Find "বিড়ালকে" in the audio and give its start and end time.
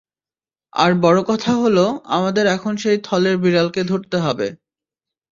3.37-3.81